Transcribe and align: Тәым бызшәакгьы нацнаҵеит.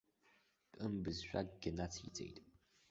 Тәым 0.71 0.93
бызшәакгьы 1.03 1.69
нацнаҵеит. 1.77 2.37